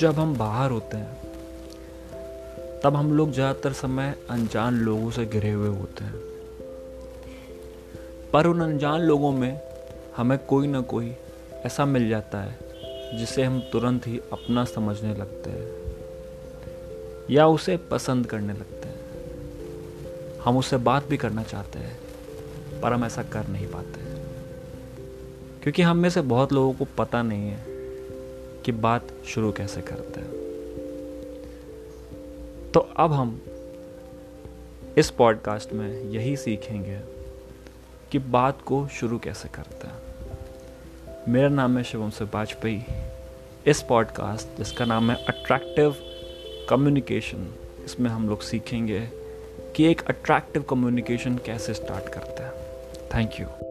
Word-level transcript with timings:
जब 0.00 0.14
हम 0.14 0.38
बाहर 0.38 0.70
होते 0.70 0.96
हैं, 0.96 1.16
तब 2.80 2.96
हम 2.96 3.12
लोग 3.12 3.32
ज़्यादातर 3.32 3.72
समय 3.72 4.14
अनजान 4.30 4.74
लोगों 4.74 5.10
से 5.10 5.26
घिरे 5.26 5.50
हुए 5.50 5.68
होते 5.68 6.04
हैं। 6.04 6.14
पर 8.32 8.46
उन 8.46 8.60
अनजान 8.60 9.00
लोगों 9.00 9.32
में 9.32 9.60
हमें 10.16 10.38
कोई 10.38 10.66
ना 10.66 10.80
कोई 10.80 11.14
ऐसा 11.66 11.84
मिल 11.84 12.08
जाता 12.08 12.38
है, 12.38 12.58
जिसे 13.18 13.42
हम 13.42 13.60
तुरंत 13.60 14.06
ही 14.06 14.18
अपना 14.18 14.64
समझने 14.64 15.14
लगते 15.14 15.50
हैं, 15.50 15.68
या 17.30 17.46
उसे 17.46 17.76
पसंद 17.76 18.26
करने 18.26 18.52
लगते 18.52 18.88
हैं। 18.88 19.00
हम 20.44 20.56
उससे 20.56 20.76
बात 20.76 21.08
भी 21.08 21.16
करना 21.16 21.42
चाहते 21.42 21.78
हैं, 21.78 21.98
पर 22.80 22.92
हम 22.92 23.04
ऐसा 23.04 23.22
कर 23.22 23.48
नहीं 23.48 23.66
पाते। 23.66 24.00
क्योंकि 25.62 25.82
हम 25.82 25.96
में 25.96 26.10
से 26.10 26.20
बहुत 26.20 26.52
लोगों 26.52 26.72
को 26.72 26.84
पता 26.98 27.22
नहीं 27.22 27.48
है 27.48 27.79
कि 28.64 28.72
बात 28.72 29.08
शुरू 29.26 29.52
कैसे 29.52 29.80
करते 29.80 30.20
हैं? 30.20 30.30
तो 32.72 32.80
अब 32.80 33.12
हम 33.12 33.42
इस 34.98 35.10
पॉडकास्ट 35.10 35.72
में 35.72 36.04
यही 36.04 36.36
सीखेंगे 36.36 37.00
कि 38.12 38.18
बात 38.18 38.62
को 38.62 38.88
शुरू 38.88 39.18
कैसे 39.18 39.48
करते 39.48 39.86
हैं। 39.86 39.96
मेरा 41.28 41.48
नाम 41.48 41.78
है 41.78 41.84
शिवम 41.84 42.10
से 42.10 42.24
वाजपेयी 42.24 42.84
इस 43.66 43.82
पॉडकास्ट, 43.82 44.58
जिसका 44.58 44.84
नाम 44.84 45.10
है 45.10 45.24
अट्रैक्टिव 45.24 45.96
कम्युनिकेशन 46.70 47.54
इसमें 47.84 48.10
हम 48.10 48.28
लोग 48.28 48.42
सीखेंगे 48.42 49.00
कि 49.76 49.84
एक 49.84 50.02
अट्रैक्टिव 50.08 50.62
कम्युनिकेशन 50.62 51.36
कैसे 51.36 51.74
स्टार्ट 51.74 52.08
करते 52.08 52.42
हैं। 52.42 52.52
Thank 53.14 53.40
you 53.40 53.69